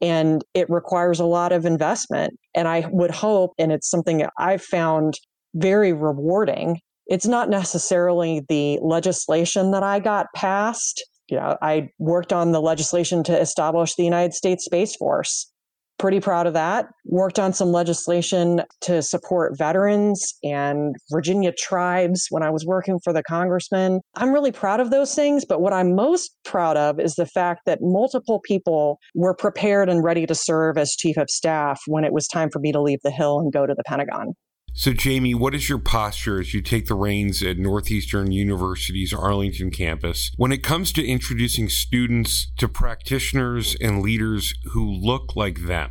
and 0.00 0.44
it 0.54 0.68
requires 0.70 1.20
a 1.20 1.24
lot 1.24 1.52
of 1.52 1.66
investment. 1.66 2.38
And 2.54 2.68
I 2.68 2.88
would 2.90 3.10
hope, 3.10 3.52
and 3.58 3.72
it's 3.72 3.90
something 3.90 4.26
I've 4.38 4.62
found 4.62 5.18
very 5.54 5.92
rewarding. 5.92 6.80
It's 7.06 7.26
not 7.26 7.48
necessarily 7.48 8.42
the 8.48 8.78
legislation 8.82 9.70
that 9.72 9.82
I 9.82 9.98
got 9.98 10.26
passed. 10.34 11.04
You 11.28 11.38
know, 11.38 11.56
I 11.60 11.88
worked 11.98 12.32
on 12.32 12.52
the 12.52 12.60
legislation 12.60 13.22
to 13.24 13.38
establish 13.38 13.94
the 13.94 14.04
United 14.04 14.34
States 14.34 14.64
Space 14.64 14.96
Force 14.96 15.50
pretty 15.98 16.20
proud 16.20 16.46
of 16.46 16.54
that. 16.54 16.86
Worked 17.04 17.38
on 17.38 17.52
some 17.52 17.72
legislation 17.72 18.62
to 18.82 19.02
support 19.02 19.58
veterans 19.58 20.34
and 20.42 20.94
Virginia 21.10 21.52
tribes 21.52 22.26
when 22.30 22.42
I 22.42 22.50
was 22.50 22.64
working 22.64 22.98
for 23.02 23.12
the 23.12 23.22
congressman. 23.22 24.00
I'm 24.14 24.32
really 24.32 24.52
proud 24.52 24.80
of 24.80 24.90
those 24.90 25.14
things, 25.14 25.44
but 25.44 25.60
what 25.60 25.72
I'm 25.72 25.94
most 25.94 26.36
proud 26.44 26.76
of 26.76 27.00
is 27.00 27.14
the 27.14 27.26
fact 27.26 27.62
that 27.66 27.80
multiple 27.82 28.40
people 28.40 28.98
were 29.14 29.34
prepared 29.34 29.88
and 29.88 30.04
ready 30.04 30.26
to 30.26 30.34
serve 30.34 30.78
as 30.78 30.92
chief 30.92 31.16
of 31.16 31.28
staff 31.30 31.80
when 31.86 32.04
it 32.04 32.12
was 32.12 32.28
time 32.28 32.50
for 32.50 32.58
me 32.58 32.72
to 32.72 32.80
leave 32.80 33.00
the 33.02 33.10
Hill 33.10 33.40
and 33.40 33.52
go 33.52 33.66
to 33.66 33.74
the 33.74 33.84
Pentagon. 33.84 34.34
So, 34.78 34.92
Jamie, 34.92 35.34
what 35.34 35.56
is 35.56 35.68
your 35.68 35.80
posture 35.80 36.38
as 36.38 36.54
you 36.54 36.62
take 36.62 36.86
the 36.86 36.94
reins 36.94 37.42
at 37.42 37.58
Northeastern 37.58 38.30
University's 38.30 39.12
Arlington 39.12 39.72
campus 39.72 40.30
when 40.36 40.52
it 40.52 40.62
comes 40.62 40.92
to 40.92 41.04
introducing 41.04 41.68
students 41.68 42.52
to 42.58 42.68
practitioners 42.68 43.74
and 43.80 44.02
leaders 44.02 44.54
who 44.66 44.88
look 44.88 45.34
like 45.34 45.66
them? 45.66 45.90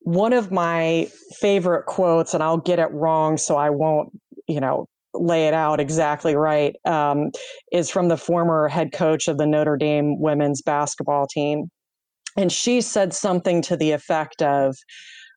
One 0.00 0.34
of 0.34 0.52
my 0.52 1.08
favorite 1.38 1.86
quotes, 1.86 2.34
and 2.34 2.42
I'll 2.42 2.58
get 2.58 2.78
it 2.78 2.90
wrong, 2.92 3.38
so 3.38 3.56
I 3.56 3.70
won't, 3.70 4.10
you 4.46 4.60
know, 4.60 4.84
lay 5.14 5.48
it 5.48 5.54
out 5.54 5.80
exactly 5.80 6.36
right, 6.36 6.76
um, 6.84 7.30
is 7.72 7.88
from 7.88 8.08
the 8.08 8.18
former 8.18 8.68
head 8.68 8.92
coach 8.92 9.28
of 9.28 9.38
the 9.38 9.46
Notre 9.46 9.78
Dame 9.78 10.20
women's 10.20 10.60
basketball 10.60 11.26
team. 11.26 11.70
And 12.36 12.52
she 12.52 12.82
said 12.82 13.14
something 13.14 13.62
to 13.62 13.78
the 13.78 13.92
effect 13.92 14.42
of, 14.42 14.76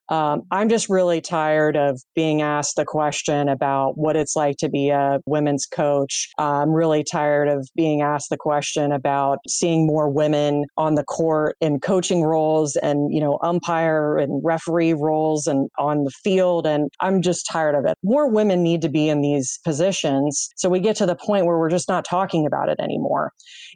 um, 0.09 0.41
I'm 0.51 0.69
just 0.69 0.89
really 0.89 1.21
tired 1.21 1.77
of 1.77 2.01
being 2.15 2.41
asked 2.41 2.75
the 2.75 2.85
question 2.85 3.47
about 3.47 3.97
what 3.97 4.15
it's 4.15 4.35
like 4.35 4.57
to 4.57 4.69
be 4.69 4.89
a 4.89 5.19
women's 5.25 5.65
coach. 5.65 6.29
I'm 6.37 6.71
really 6.71 7.03
tired 7.03 7.47
of 7.47 7.67
being 7.75 8.01
asked 8.01 8.29
the 8.29 8.37
question 8.37 8.91
about 8.91 9.39
seeing 9.47 9.87
more 9.87 10.09
women 10.09 10.65
on 10.77 10.95
the 10.95 11.03
court 11.03 11.55
in 11.61 11.79
coaching 11.79 12.23
roles 12.23 12.75
and, 12.77 13.13
you 13.13 13.21
know, 13.21 13.39
umpire 13.41 14.17
and 14.17 14.41
referee 14.43 14.93
roles 14.93 15.47
and 15.47 15.69
on 15.77 16.03
the 16.03 16.11
field. 16.23 16.67
And 16.67 16.89
I'm 16.99 17.21
just 17.21 17.47
tired 17.49 17.75
of 17.75 17.85
it. 17.85 17.97
More 18.03 18.29
women 18.29 18.61
need 18.61 18.81
to 18.81 18.89
be 18.89 19.09
in 19.09 19.21
these 19.21 19.59
positions. 19.63 20.49
So 20.57 20.69
we 20.69 20.79
get 20.79 20.95
to 20.97 21.05
the 21.05 21.15
point 21.15 21.45
where 21.45 21.57
we're 21.57 21.69
just 21.69 21.89
not 21.89 22.05
talking 22.05 22.45
about 22.45 22.69
it 22.69 22.79
anymore. 22.79 23.31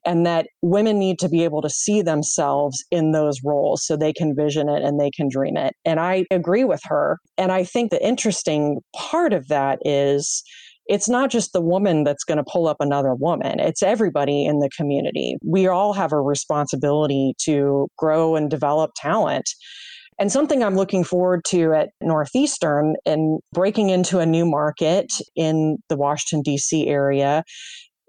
And 0.05 0.25
that 0.25 0.47
women 0.61 0.99
need 0.99 1.19
to 1.19 1.29
be 1.29 1.43
able 1.43 1.61
to 1.61 1.69
see 1.69 2.01
themselves 2.01 2.83
in 2.91 3.11
those 3.11 3.39
roles 3.43 3.85
so 3.85 3.95
they 3.95 4.13
can 4.13 4.35
vision 4.35 4.69
it 4.69 4.83
and 4.83 4.99
they 4.99 5.11
can 5.11 5.29
dream 5.29 5.57
it. 5.57 5.73
And 5.85 5.99
I 5.99 6.16
agree 6.31 6.63
with 6.63 6.81
her. 6.85 7.19
And 7.37 7.51
I 7.51 7.63
think 7.63 7.91
the 7.91 8.05
interesting 8.05 8.79
part 8.95 9.33
of 9.33 9.47
that 9.47 9.79
is 9.83 10.43
it's 10.87 11.09
not 11.09 11.29
just 11.29 11.53
the 11.53 11.61
woman 11.61 12.03
that's 12.03 12.23
going 12.23 12.37
to 12.37 12.45
pull 12.49 12.67
up 12.67 12.77
another 12.79 13.13
woman. 13.13 13.59
It's 13.59 13.83
everybody 13.83 14.45
in 14.45 14.59
the 14.59 14.69
community. 14.75 15.35
We 15.43 15.67
all 15.67 15.93
have 15.93 16.13
a 16.13 16.21
responsibility 16.21 17.33
to 17.43 17.87
grow 17.97 18.35
and 18.35 18.49
develop 18.49 18.91
talent. 18.95 19.49
And 20.19 20.31
something 20.31 20.63
I'm 20.63 20.75
looking 20.75 21.03
forward 21.03 21.41
to 21.49 21.73
at 21.73 21.89
Northeastern 22.01 22.95
and 23.05 23.39
breaking 23.53 23.89
into 23.89 24.19
a 24.19 24.25
new 24.25 24.45
market 24.45 25.13
in 25.35 25.77
the 25.89 25.97
Washington, 25.97 26.41
D.C. 26.41 26.87
area 26.87 27.43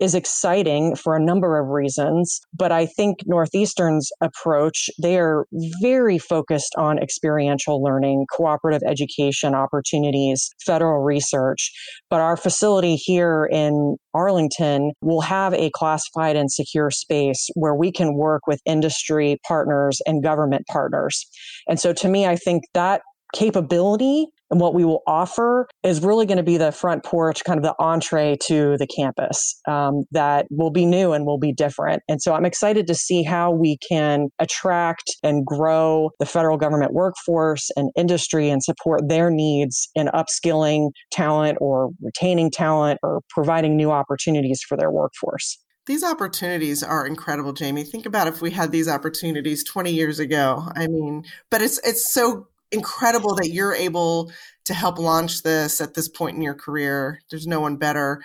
is 0.01 0.15
exciting 0.15 0.95
for 0.95 1.17
a 1.17 1.21
number 1.21 1.59
of 1.59 1.69
reasons. 1.69 2.41
But 2.55 2.73
I 2.73 2.87
think 2.87 3.19
Northeastern's 3.27 4.11
approach, 4.21 4.89
they 5.01 5.19
are 5.19 5.47
very 5.81 6.19
focused 6.19 6.75
on 6.77 6.99
experiential 6.99 7.83
learning, 7.83 8.27
cooperative 8.35 8.83
education 8.87 9.55
opportunities, 9.55 10.51
federal 10.65 11.03
research. 11.03 11.73
But 12.11 12.21
our 12.21 12.37
facility 12.37 12.97
here 12.97 13.49
in 13.51 13.97
Arlington 14.15 14.93
will 15.01 15.21
have 15.21 15.55
a 15.55 15.71
classified 15.75 16.37
and 16.37 16.51
secure 16.51 16.91
space 16.91 17.49
where 17.55 17.75
we 17.75 17.93
can 17.93 18.15
work 18.15 18.47
with 18.47 18.61
industry 18.65 19.39
partners 19.47 20.01
and 20.07 20.23
government 20.23 20.67
partners. 20.69 21.27
And 21.69 21.79
so 21.79 21.93
to 21.95 22.09
me, 22.09 22.27
I 22.27 22.37
think 22.37 22.65
that 22.75 23.03
capability 23.35 24.27
and 24.51 24.61
what 24.61 24.75
we 24.75 24.85
will 24.85 25.03
offer 25.07 25.69
is 25.83 26.03
really 26.03 26.27
going 26.27 26.39
to 26.39 26.43
be 26.43 26.57
the 26.57 26.73
front 26.73 27.05
porch, 27.05 27.45
kind 27.45 27.59
of 27.59 27.65
the 27.65 27.75
entree 27.79 28.37
to 28.47 28.77
the 28.79 28.87
campus 28.87 29.61
um, 29.69 30.05
that 30.13 30.47
will 30.51 30.71
be 30.71 30.87
new 30.87 31.13
and 31.13 31.27
will 31.27 31.39
be 31.39 31.53
different. 31.53 32.03
And 32.09 32.21
so 32.23 32.35
I'm 32.35 32.45
excited 32.45 32.87
to 32.87 32.95
see 32.95 33.23
how 33.23 33.51
we 33.51 33.79
can 33.89 34.29
attract 34.39 35.11
and 35.23 35.45
grow 35.45 36.11
the 36.19 36.27
federal 36.27 36.57
government 36.57 36.93
workforce 36.93 37.71
and 37.77 37.91
industry 37.97 38.49
and 38.51 38.63
support 38.63 39.09
their 39.09 39.31
needs 39.31 39.89
in 39.95 40.09
upskilling 40.09 40.91
talent 41.13 41.59
or 41.61 41.91
retaining 42.03 42.51
talent 42.51 42.99
or 43.03 43.21
providing 43.31 43.77
new 43.77 43.91
opportunities 43.91 44.63
for 44.67 44.77
their 44.77 44.91
workforce. 44.91 45.59
These 45.87 46.05
opportunities 46.05 46.83
are 46.83 47.07
incredible, 47.07 47.55
Jamie. 47.55 47.83
Think 47.83 48.05
about 48.05 48.29
if 48.29 48.43
we 48.43 48.51
had 48.51 48.73
these 48.73 48.89
opportunities 48.89 49.65
20 49.65 49.91
years 49.91 50.19
ago. 50.19 50.69
I 50.75 50.87
mean, 50.87 51.25
but 51.51 51.63
it's 51.63 51.79
it's 51.79 52.13
so 52.13 52.47
incredible 52.73 53.35
that 53.37 53.51
you're 53.51 53.75
able 53.75 54.31
to 54.65 54.75
help 54.75 54.99
launch 54.99 55.43
this 55.43 55.81
at 55.81 55.95
this 55.95 56.09
point 56.09 56.37
in 56.37 56.43
your 56.43 56.55
career. 56.55 57.21
There's 57.31 57.47
no 57.47 57.61
one 57.61 57.77
better. 57.77 58.23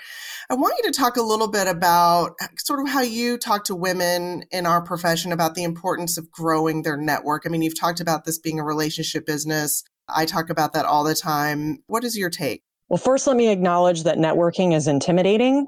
I 0.50 0.56
want 0.56 0.76
you 0.78 0.92
to 0.92 0.98
talk 0.98 1.16
a 1.16 1.22
little 1.22 1.48
bit 1.48 1.68
about 1.68 2.34
uh, 2.42 2.48
sort 2.58 2.82
of 2.82 2.90
how 2.90 3.02
you 3.02 3.38
talk 3.38 3.64
to 3.66 3.76
women 3.76 4.44
in 4.52 4.66
our 4.66 4.82
profession 4.82 5.32
about 5.32 5.56
the 5.56 5.64
importance 5.64 6.18
of 6.18 6.30
growing 6.32 6.82
their 6.82 6.98
network. 6.98 7.44
I 7.46 7.50
mean, 7.50 7.62
you've 7.62 7.80
talked 7.80 8.02
about 8.02 8.26
this 8.26 8.38
being 8.38 8.60
a 8.60 8.64
relationship 8.64 9.26
business. 9.26 9.84
I 10.10 10.26
talk 10.26 10.50
about 10.50 10.74
that 10.74 10.86
all 10.86 11.06
the 11.06 11.16
time. 11.16 11.80
What 11.88 12.04
is 12.04 12.18
your 12.18 12.30
take? 12.30 12.64
Well, 12.90 12.98
first, 12.98 13.26
let 13.26 13.38
me 13.38 13.48
acknowledge 13.50 14.04
that 14.04 14.18
networking 14.18 14.76
is 14.76 14.88
intimidating 14.88 15.68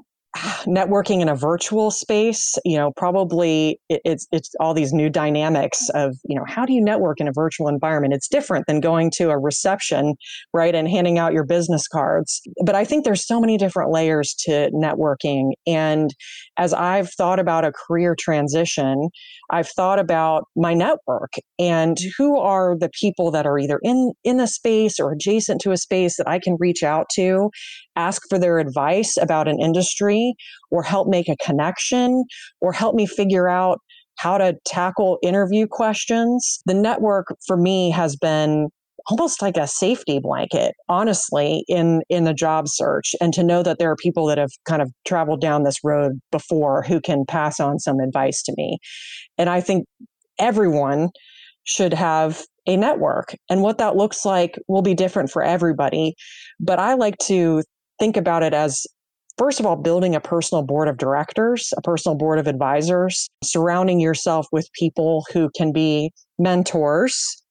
networking 0.66 1.20
in 1.20 1.28
a 1.28 1.34
virtual 1.34 1.90
space 1.90 2.54
you 2.64 2.76
know 2.76 2.92
probably 2.96 3.80
it's 3.88 4.26
it's 4.32 4.50
all 4.60 4.74
these 4.74 4.92
new 4.92 5.08
dynamics 5.08 5.88
of 5.94 6.16
you 6.28 6.36
know 6.36 6.44
how 6.46 6.64
do 6.64 6.72
you 6.72 6.80
network 6.80 7.20
in 7.20 7.28
a 7.28 7.32
virtual 7.32 7.68
environment? 7.68 8.14
It's 8.14 8.28
different 8.28 8.66
than 8.66 8.80
going 8.80 9.10
to 9.16 9.30
a 9.30 9.38
reception 9.38 10.14
right 10.52 10.74
and 10.74 10.88
handing 10.88 11.18
out 11.18 11.32
your 11.32 11.44
business 11.44 11.86
cards. 11.88 12.40
But 12.64 12.74
i 12.74 12.84
think 12.84 13.04
there's 13.04 13.26
so 13.26 13.40
many 13.40 13.56
different 13.56 13.90
layers 13.90 14.34
to 14.46 14.70
networking. 14.74 15.52
And 15.66 16.14
as 16.56 16.72
i've 16.72 17.10
thought 17.10 17.38
about 17.38 17.64
a 17.64 17.72
career 17.72 18.16
transition 18.18 19.08
i've 19.50 19.68
thought 19.68 19.98
about 19.98 20.44
my 20.56 20.74
network 20.74 21.34
and 21.58 21.98
who 22.16 22.38
are 22.38 22.76
the 22.78 22.90
people 23.00 23.30
that 23.30 23.46
are 23.46 23.58
either 23.58 23.78
in 23.82 24.12
in 24.24 24.36
the 24.38 24.46
space 24.46 24.98
or 24.98 25.12
adjacent 25.12 25.60
to 25.60 25.72
a 25.72 25.76
space 25.76 26.16
that 26.16 26.28
i 26.28 26.38
can 26.38 26.56
reach 26.58 26.82
out 26.82 27.06
to 27.12 27.50
ask 27.96 28.22
for 28.28 28.38
their 28.38 28.58
advice 28.58 29.16
about 29.16 29.48
an 29.48 29.60
industry 29.60 30.34
or 30.70 30.82
help 30.82 31.08
make 31.08 31.28
a 31.28 31.36
connection 31.44 32.24
or 32.60 32.72
help 32.72 32.94
me 32.94 33.06
figure 33.06 33.48
out 33.48 33.80
how 34.18 34.38
to 34.38 34.56
tackle 34.64 35.18
interview 35.22 35.66
questions. 35.66 36.60
The 36.66 36.74
network 36.74 37.26
for 37.46 37.56
me 37.56 37.90
has 37.90 38.16
been 38.16 38.68
almost 39.08 39.40
like 39.40 39.56
a 39.56 39.68
safety 39.68 40.18
blanket 40.18 40.74
honestly 40.88 41.64
in 41.68 42.02
in 42.08 42.24
the 42.24 42.34
job 42.34 42.66
search 42.66 43.14
and 43.20 43.32
to 43.32 43.44
know 43.44 43.62
that 43.62 43.78
there 43.78 43.90
are 43.90 43.96
people 43.96 44.26
that 44.26 44.36
have 44.36 44.50
kind 44.64 44.82
of 44.82 44.90
traveled 45.06 45.40
down 45.40 45.62
this 45.62 45.78
road 45.84 46.18
before 46.32 46.82
who 46.82 47.00
can 47.00 47.24
pass 47.24 47.60
on 47.60 47.78
some 47.78 48.00
advice 48.00 48.42
to 48.42 48.52
me 48.56 48.78
and 49.38 49.48
i 49.48 49.60
think 49.60 49.86
everyone 50.40 51.08
should 51.66 51.92
have 51.92 52.42
a 52.66 52.76
network. 52.76 53.34
And 53.50 53.62
what 53.62 53.78
that 53.78 53.96
looks 53.96 54.24
like 54.24 54.58
will 54.68 54.82
be 54.82 54.94
different 54.94 55.30
for 55.30 55.42
everybody. 55.42 56.14
But 56.58 56.78
I 56.78 56.94
like 56.94 57.18
to 57.26 57.62
think 57.98 58.16
about 58.16 58.42
it 58.42 58.54
as 58.54 58.86
first 59.38 59.60
of 59.60 59.66
all, 59.66 59.76
building 59.76 60.14
a 60.14 60.20
personal 60.20 60.62
board 60.62 60.88
of 60.88 60.96
directors, 60.96 61.72
a 61.76 61.82
personal 61.82 62.16
board 62.16 62.38
of 62.38 62.46
advisors, 62.46 63.28
surrounding 63.44 64.00
yourself 64.00 64.46
with 64.52 64.68
people 64.72 65.24
who 65.32 65.50
can 65.56 65.72
be 65.72 66.10
mentors, 66.38 67.42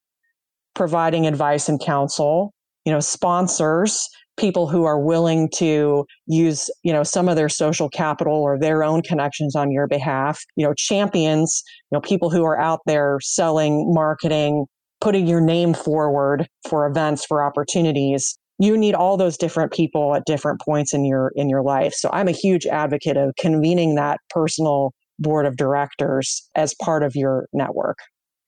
providing 0.74 1.26
advice 1.26 1.68
and 1.68 1.80
counsel, 1.80 2.52
you 2.84 2.92
know, 2.92 3.00
sponsors, 3.00 4.08
people 4.36 4.68
who 4.68 4.84
are 4.84 5.00
willing 5.00 5.48
to 5.54 6.04
use, 6.26 6.68
you 6.82 6.92
know, 6.92 7.02
some 7.02 7.28
of 7.28 7.36
their 7.36 7.48
social 7.48 7.88
capital 7.88 8.34
or 8.34 8.58
their 8.58 8.84
own 8.84 9.00
connections 9.02 9.56
on 9.56 9.70
your 9.70 9.86
behalf, 9.86 10.42
you 10.56 10.66
know, 10.66 10.74
champions, 10.76 11.62
you 11.90 11.96
know, 11.96 12.00
people 12.00 12.30
who 12.30 12.44
are 12.44 12.60
out 12.60 12.80
there 12.86 13.18
selling, 13.22 13.92
marketing, 13.94 14.66
putting 15.00 15.26
your 15.26 15.40
name 15.40 15.72
forward 15.72 16.46
for 16.68 16.86
events, 16.86 17.24
for 17.24 17.42
opportunities 17.42 18.38
you 18.58 18.76
need 18.76 18.94
all 18.94 19.16
those 19.16 19.36
different 19.36 19.72
people 19.72 20.14
at 20.14 20.24
different 20.24 20.60
points 20.60 20.94
in 20.94 21.04
your 21.04 21.32
in 21.36 21.48
your 21.48 21.62
life. 21.62 21.94
So 21.94 22.10
i'm 22.12 22.28
a 22.28 22.32
huge 22.32 22.66
advocate 22.66 23.16
of 23.16 23.34
convening 23.38 23.94
that 23.96 24.20
personal 24.30 24.92
board 25.18 25.46
of 25.46 25.56
directors 25.56 26.48
as 26.54 26.74
part 26.82 27.02
of 27.02 27.16
your 27.16 27.48
network 27.52 27.98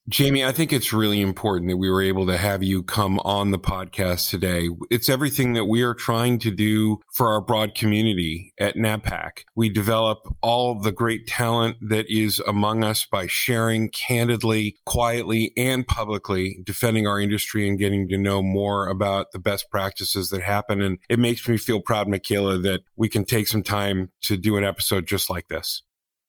Jamie, 0.09 0.43
I 0.43 0.53
think 0.53 0.73
it's 0.73 0.91
really 0.91 1.21
important 1.21 1.69
that 1.69 1.77
we 1.77 1.91
were 1.91 2.01
able 2.01 2.27
to 2.29 2.39
have 2.39 2.63
you 2.63 2.83
come 2.83 3.19
on 3.21 3.51
the 3.51 3.59
podcast 3.59 4.31
today. 4.31 4.71
It's 4.91 5.11
everything 5.11 5.53
that 5.53 5.67
we 5.67 5.83
are 5.83 5.93
trying 5.93 6.39
to 6.39 6.51
do 6.51 7.01
for 7.13 7.29
our 7.29 7.43
broad 7.43 7.75
community 7.75 8.55
at 8.59 8.75
NABPAC. 8.75 9.45
We 9.55 9.69
develop 9.69 10.21
all 10.41 10.81
the 10.81 10.93
great 10.93 11.27
talent 11.27 11.77
that 11.83 12.07
is 12.09 12.41
among 12.47 12.85
us 12.85 13.05
by 13.05 13.27
sharing 13.27 13.91
candidly, 13.91 14.77
quietly, 14.87 15.53
and 15.59 15.87
publicly, 15.87 16.61
defending 16.65 17.07
our 17.07 17.21
industry 17.21 17.69
and 17.69 17.79
getting 17.79 18.09
to 18.09 18.17
know 18.17 18.41
more 18.43 18.89
about 18.89 19.33
the 19.33 19.39
best 19.39 19.71
practices 19.71 20.31
that 20.31 20.41
happen. 20.41 20.81
And 20.81 20.99
it 21.11 21.19
makes 21.19 21.47
me 21.47 21.59
feel 21.59 21.83
proud, 21.83 22.09
Michaela, 22.09 22.57
that 22.61 22.81
we 22.97 23.11
can 23.11 23.27
take 23.27 23.47
some 23.47 23.63
time 23.63 24.11
to 24.23 24.39
do 24.39 24.57
an 24.57 24.65
episode 24.65 25.07
just 25.07 25.29
like 25.29 25.49
this. 25.49 25.83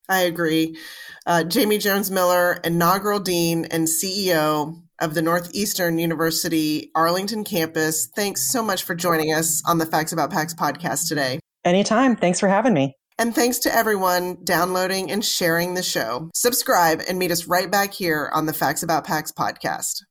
I 0.10 0.22
agree. 0.22 0.78
Uh, 1.26 1.44
Jamie 1.44 1.78
Jones 1.78 2.10
Miller, 2.10 2.60
inaugural 2.64 3.20
dean 3.20 3.66
and 3.66 3.88
CEO 3.88 4.82
of 5.00 5.14
the 5.14 5.22
Northeastern 5.22 6.00
University 6.00 6.92
Arlington 6.96 7.44
campus. 7.44 8.08
Thanks 8.16 8.42
so 8.52 8.62
much 8.62 8.84
for 8.84 8.96
joining 8.96 9.34
us 9.34 9.62
on 9.66 9.78
the 9.78 9.86
Facts 9.86 10.12
About 10.12 10.32
PACS 10.32 10.56
podcast 10.56 11.08
today. 11.08 11.40
Anytime. 11.64 12.16
Thanks 12.16 12.40
for 12.40 12.48
having 12.48 12.74
me. 12.74 12.96
And 13.18 13.36
thanks 13.36 13.60
to 13.60 13.76
everyone 13.76 14.38
downloading 14.46 15.12
and 15.12 15.24
sharing 15.24 15.74
the 15.74 15.84
show. 15.84 16.30
Subscribe 16.34 17.02
and 17.08 17.20
meet 17.20 17.32
us 17.32 17.48
right 17.48 17.70
back 17.70 17.94
here 17.94 18.32
on 18.34 18.46
the 18.46 18.54
Facts 18.54 18.82
About 18.82 19.06
PACS 19.06 19.34
podcast. 19.34 20.04